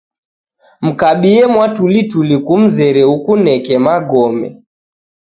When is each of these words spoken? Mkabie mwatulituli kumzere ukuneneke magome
Mkabie 0.85 1.41
mwatulituli 1.53 2.35
kumzere 2.45 3.01
ukuneneke 3.15 3.75
magome 3.85 4.49